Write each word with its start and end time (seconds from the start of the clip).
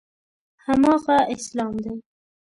هماغه 0.65 1.17
اسلام 1.33 1.73
دی. 1.83 1.93